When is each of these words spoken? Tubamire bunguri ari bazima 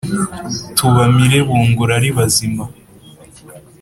Tubamire 0.75 1.37
bunguri 1.47 1.91
ari 1.97 2.09
bazima 2.17 2.63